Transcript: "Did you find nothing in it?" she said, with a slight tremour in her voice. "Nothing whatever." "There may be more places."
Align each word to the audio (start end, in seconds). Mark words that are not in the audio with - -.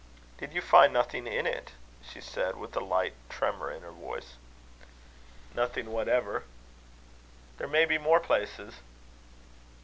"Did 0.39 0.51
you 0.53 0.63
find 0.63 0.91
nothing 0.93 1.27
in 1.27 1.45
it?" 1.45 1.73
she 2.01 2.21
said, 2.21 2.55
with 2.57 2.75
a 2.75 2.79
slight 2.79 3.13
tremour 3.29 3.69
in 3.71 3.83
her 3.83 3.91
voice. 3.91 4.37
"Nothing 5.53 5.91
whatever." 5.91 6.45
"There 7.59 7.67
may 7.67 7.85
be 7.85 7.99
more 7.99 8.19
places." 8.19 8.73